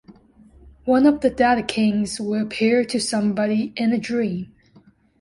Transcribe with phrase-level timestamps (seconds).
[0.85, 4.51] One of the dead kings will appear to somebody in a dream.